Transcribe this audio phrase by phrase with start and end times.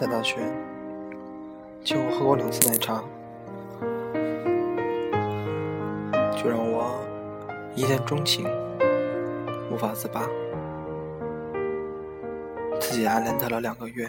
[0.00, 0.36] 在大学，
[1.84, 3.04] 几乎喝过两次奶茶，
[6.34, 6.98] 就让我
[7.74, 8.48] 一见钟情，
[9.70, 10.22] 无法自拔。
[12.80, 14.08] 自己暗恋他了两个月，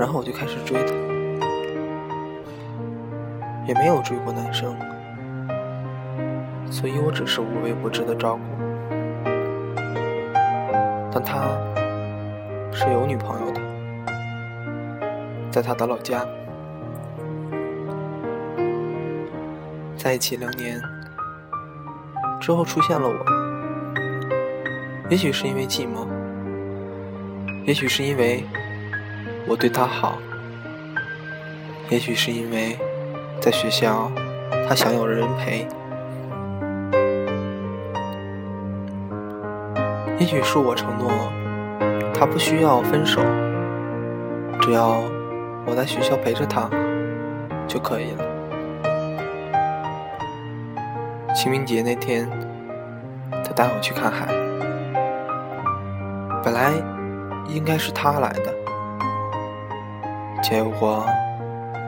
[0.00, 0.92] 然后我就开始追他，
[3.68, 4.76] 也没有追过男生，
[6.68, 8.40] 所以我只是无微不至的照顾。
[11.12, 11.56] 但他
[12.72, 13.53] 是有女朋友的，
[15.54, 16.26] 在他的老家，
[19.96, 20.82] 在一起两年
[22.40, 23.14] 之后出现了我，
[25.08, 26.08] 也许是因为寂寞。
[27.64, 28.44] 也许是因为
[29.46, 30.18] 我对他好，
[31.88, 32.76] 也许是因为
[33.40, 34.10] 在学校
[34.68, 35.68] 他想有人陪，
[40.18, 41.12] 也许是我承诺
[42.12, 43.22] 他不需要分手，
[44.60, 45.00] 只要
[45.66, 46.68] 我在学校陪着他
[47.66, 48.24] 就可以了。
[51.34, 52.28] 清明节那天，
[53.44, 54.26] 他带我去看海，
[56.42, 56.72] 本来。
[57.46, 58.54] 应该是他来的，
[60.42, 61.06] 结果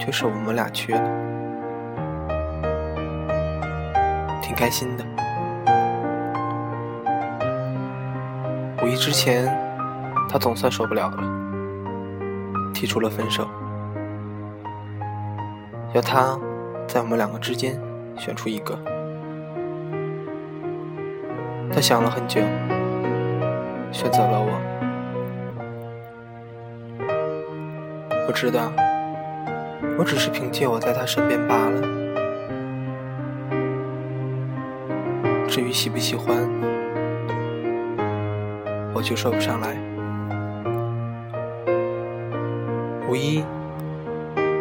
[0.00, 1.02] 却是我们俩去了，
[4.40, 5.04] 挺开心的。
[8.82, 9.46] 五一之前，
[10.28, 11.18] 他总算受不了了，
[12.72, 13.46] 提出了分手，
[15.92, 16.38] 要他
[16.86, 17.78] 在我们两个之间
[18.16, 18.78] 选出一个。
[21.72, 22.40] 他想了很久，
[23.90, 24.60] 选择了我。
[28.28, 28.72] 我知道，
[29.98, 31.80] 我只是凭借我在他身边罢了。
[35.48, 36.36] 至于喜不喜欢，
[38.94, 39.76] 我就说不上来。
[43.08, 43.44] 五一，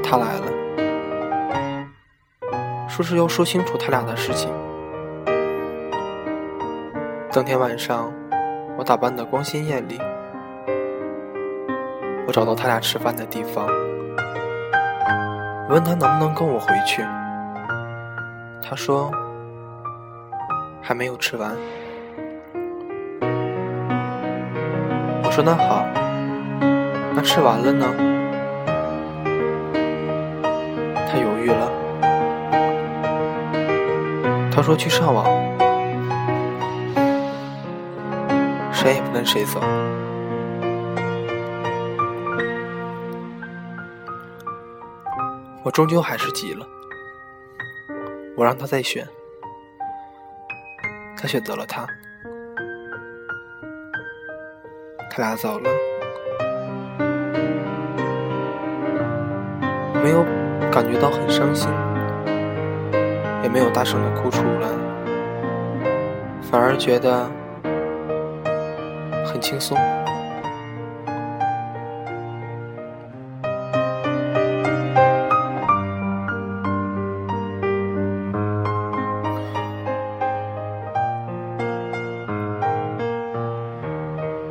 [0.04, 0.52] 他来了，
[2.92, 4.52] 说是要说清楚他俩的事情。
[7.32, 8.12] 当天晚上，
[8.78, 9.98] 我打扮的光鲜艳丽。
[12.28, 13.66] 我找到他俩吃饭的地方，
[15.70, 17.02] 问他能不能跟我回去。
[18.62, 19.10] 他说
[20.82, 21.56] 还没有吃完。
[25.24, 25.86] 我说那好，
[27.16, 28.11] 那吃完了呢？
[34.62, 35.26] 他说去上网，
[38.72, 39.60] 谁也不跟谁走。
[45.64, 46.64] 我终究还是急了，
[48.38, 49.04] 我让他再选，
[51.18, 51.88] 他选择了他，
[55.10, 55.72] 他俩走了，
[60.04, 60.24] 没有
[60.72, 61.68] 感觉到很伤心，
[63.44, 64.68] 也没有大声的哭出来，
[66.42, 67.30] 反而觉得
[69.26, 69.78] 很轻松。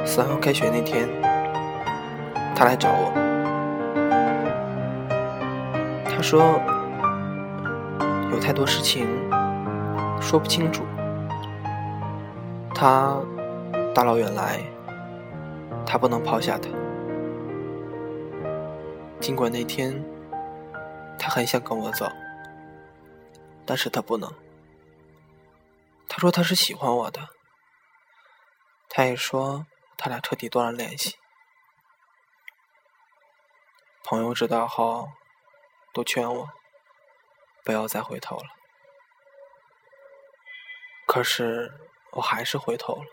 [0.05, 1.09] 三号开学那天，
[2.57, 3.13] 他来找我。
[6.05, 6.61] 他说
[8.31, 9.07] 有太多事情
[10.21, 10.85] 说不清楚。
[12.75, 13.21] 他
[13.95, 14.61] 大老远来，
[15.85, 16.69] 他不能抛下他。
[19.21, 20.05] 尽管那天
[21.19, 22.11] 他很想跟我走，
[23.67, 24.33] 但是他不能。
[26.09, 27.29] 他说他是喜欢我的。
[28.89, 29.67] 他也说。
[30.03, 31.17] 他俩彻底断了联系。
[34.03, 35.11] 朋友知道后，
[35.93, 36.49] 都劝我
[37.65, 38.45] 不要再回头了。
[41.07, 41.73] 可是
[42.13, 43.05] 我还是回头了。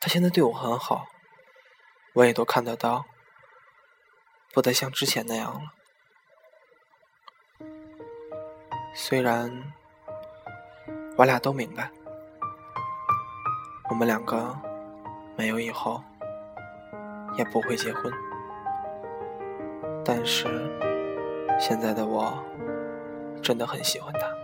[0.00, 1.06] 他现在对我很好，
[2.14, 3.04] 我也都看得到，
[4.52, 5.60] 不再像之前那样了。
[8.94, 9.72] 虽然
[11.16, 11.90] 我俩都明白，
[13.90, 14.56] 我们两个。
[15.36, 16.02] 没有以后，
[17.36, 18.12] 也不会结婚。
[20.04, 20.48] 但是，
[21.58, 22.38] 现在的我
[23.42, 24.37] 真的很喜欢他。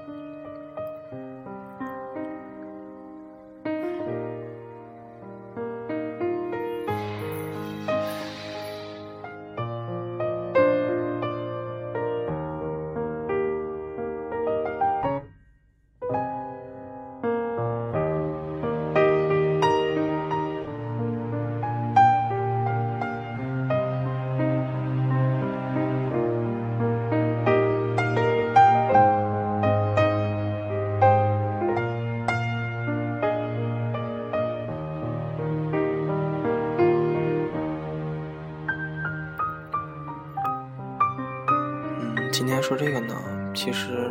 [42.64, 43.14] 说这个呢，
[43.52, 44.11] 其实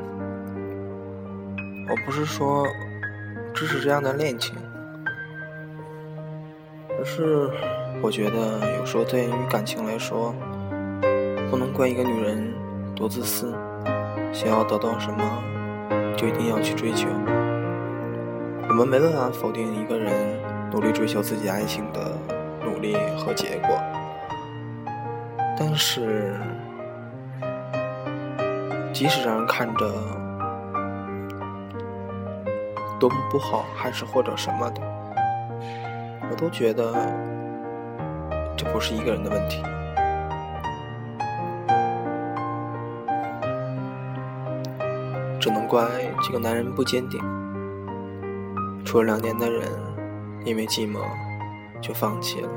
[1.90, 2.68] 我不是说
[3.52, 4.56] 支持这样的恋情，
[7.00, 7.50] 而是
[8.00, 10.36] 我觉得有时候对于感情来说，
[11.50, 12.54] 不能怪一个女人
[12.96, 13.52] 多自私，
[14.32, 15.44] 想要得到什么
[16.16, 17.08] 就一定要去追求。
[18.70, 20.40] 我们没办法否定一个人
[20.72, 22.16] 努力追求自己爱情的
[22.64, 23.82] 努力和结果，
[25.58, 26.36] 但是。
[28.94, 29.92] 即使让人看着
[33.00, 34.82] 多么不好，还是或者什么的，
[36.30, 36.94] 我都觉得
[38.56, 39.64] 这不是一个人的问题，
[45.40, 45.84] 只能怪
[46.22, 47.20] 这个男人不坚定。
[48.86, 49.64] 处了两年的人，
[50.46, 51.00] 因为寂寞
[51.82, 52.50] 就放弃了。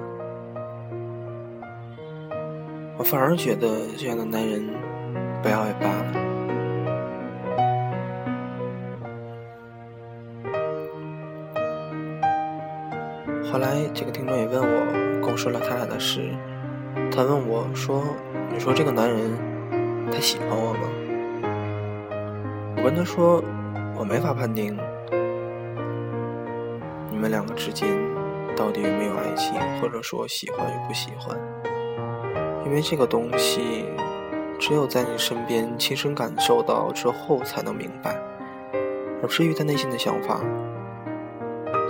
[2.99, 4.63] 我反而觉得这样的男人
[5.43, 6.26] 不要也罢了。
[13.57, 16.29] 后来，这个听众也问我，跟我说了他俩的事。
[17.11, 18.05] 他问我说
[18.53, 19.31] ：“你说这个男人，
[20.13, 20.81] 他喜欢我吗？”
[22.77, 23.43] 我跟他说
[23.97, 24.77] ：“我没法判定
[27.11, 27.89] 你们两个之间
[28.55, 31.35] 到底有没有爱情，或者说喜欢与不喜欢，
[32.67, 33.87] 因为这个东西
[34.59, 38.21] 只有在你身边亲身感受到之后才能明白。
[39.23, 40.43] 而至于他内心的想法，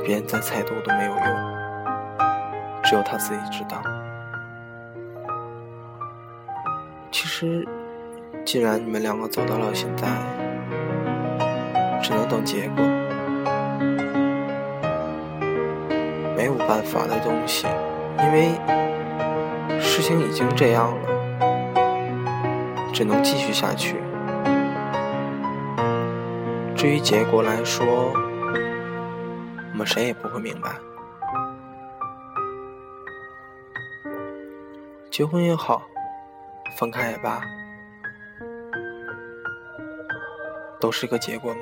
[0.04, 1.55] 别人再猜度都没有用。”
[2.86, 3.82] 只有他自己知道。
[7.10, 7.66] 其实，
[8.44, 10.06] 既然你们两个走到了现在，
[12.00, 12.84] 只能等结果，
[16.36, 17.66] 没有办法的东西，
[18.20, 18.52] 因为
[19.80, 21.08] 事情已经这样了，
[22.92, 23.96] 只能继续下去。
[26.76, 27.84] 至于结果来说，
[29.72, 30.70] 我们谁也不会明白。
[35.16, 35.80] 结婚也好，
[36.76, 37.40] 分开也罢，
[40.78, 41.60] 都是个结果吗？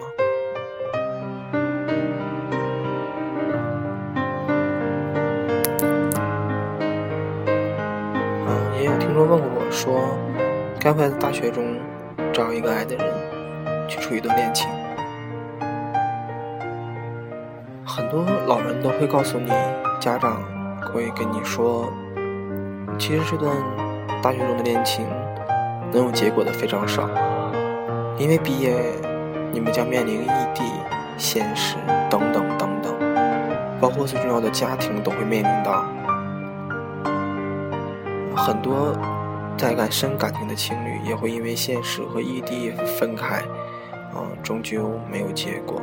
[8.49, 10.19] 嗯，也有听众问过我说，
[10.81, 11.79] 该不该在大学中
[12.33, 14.69] 找一个爱的人去处一段恋情？
[17.87, 19.53] 很多老人都会告诉你，
[20.01, 20.43] 家长
[20.93, 21.89] 会跟你说。
[22.99, 23.55] 其实这段
[24.23, 25.07] 大学中的恋情
[25.93, 27.09] 能有结果的非常少，
[28.17, 28.75] 因为毕业
[29.53, 30.63] 你们将面临异地、
[31.19, 31.77] 现实
[32.09, 32.95] 等等等等，
[33.81, 35.85] 包括最重要的家庭都会面临到。
[38.35, 38.97] 很多
[39.57, 43.43] 在感深感情的情侣也会因为现实和异地分开，
[44.15, 45.81] 嗯，终究没有结果。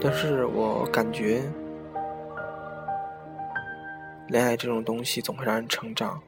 [0.00, 1.42] 但是我感觉。
[4.28, 6.22] 恋爱这种东西总会让人成长，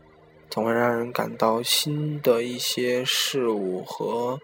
[0.50, 4.38] 总会让人感到新的一些事物和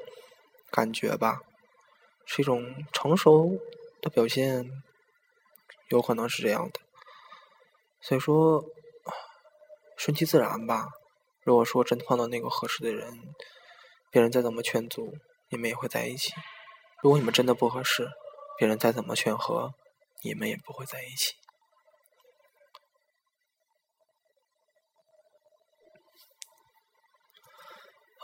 [0.71, 1.41] 感觉吧，
[2.25, 3.59] 是一种成熟
[4.01, 4.71] 的表现，
[5.89, 6.81] 有可能是这样的。
[8.01, 8.65] 所以说，
[9.97, 10.89] 顺其自然吧。
[11.43, 13.19] 如果说真碰到那个合适的人，
[14.11, 15.15] 别人再怎么劝阻，
[15.51, 16.33] 你们也会在一起；
[17.03, 18.09] 如果你们真的不合适，
[18.57, 19.75] 别人再怎么劝和，
[20.23, 21.35] 你们也不会在一起。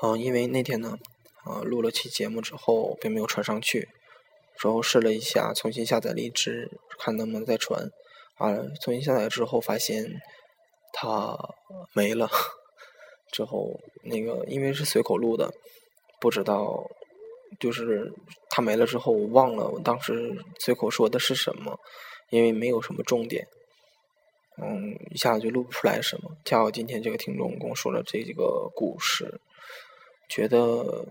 [0.03, 0.99] 嗯，因为那天呢，
[1.47, 3.89] 呃，录了期节目之后并没有传上去，
[4.59, 7.91] 之后试了一下，重新下载荔枝，看能不能再传。
[8.37, 10.21] 啊，重新下载之后发现
[10.93, 11.37] 它
[11.95, 12.29] 没了。
[13.33, 15.53] 之后那个因为是随口录的，
[16.21, 16.87] 不知道
[17.59, 18.13] 就是
[18.51, 21.79] 它没了之后，我忘了我当时随口说的是什么，
[22.31, 23.49] 因为没有什么重点。
[24.63, 26.31] 嗯，一下子就录不出来什么。
[26.45, 29.41] 恰好今天这个听众跟我说了这几个故事。
[30.29, 31.07] 觉得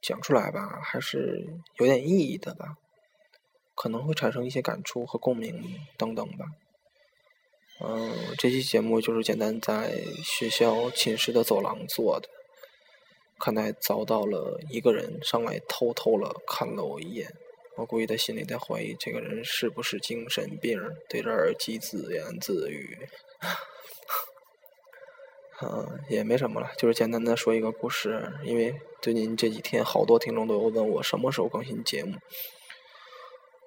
[0.00, 1.46] 讲出来吧，还是
[1.78, 2.76] 有点意义的吧，
[3.74, 6.46] 可能会产生一些感触和共鸣等等吧。
[7.80, 12.28] 嗯，这期节目就是简单在学校寝室的走廊做的，
[13.38, 17.34] 看来遭到了一个人上来偷偷了看了我一眼，
[17.76, 23.08] 我估计他心里在怀疑这个人是不是精神病，对着耳机自言自语。
[25.62, 28.30] 嗯，也没什么了，就是简单的说一个故事。
[28.44, 32.16] 因为最近这几天，好多听众都有问我什么时候更新节目。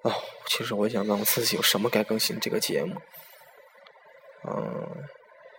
[0.02, 0.12] 哦，
[0.46, 2.94] 其实我想问我自己，有什么该更新这个节目？
[4.44, 5.04] 嗯，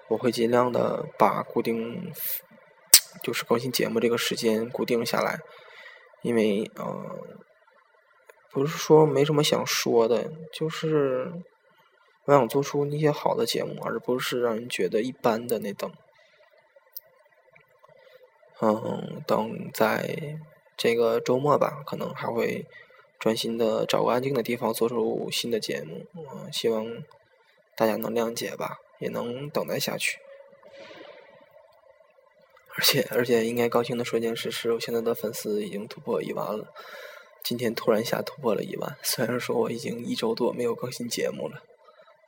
[0.07, 2.11] 我会尽量的把固定
[3.21, 5.39] 就是更新节目这个时间固定下来，
[6.21, 7.19] 因为嗯，
[8.51, 11.31] 不是说没什么想说的，就是
[12.25, 15.91] 我想做出那些好的节目，而不是让人觉得一般的那等。
[18.61, 20.37] 嗯，等在
[20.77, 22.65] 这个周末吧，可能还会
[23.19, 26.05] 专心的找个安静的地方做出新的节目。
[26.15, 26.85] 嗯，希望
[27.75, 30.19] 大家能谅解吧，也能等待下去。
[32.75, 36.71] 而且，而且应该高兴的说一件事是，我现在的粉丝已经突破一万了。
[37.43, 41.63] 今天突然下突破了一万，虽然说我已经一周多没有更新节目了，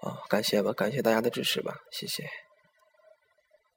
[0.02, 2.43] 啊，感谢吧，感谢大家的支持吧，谢谢。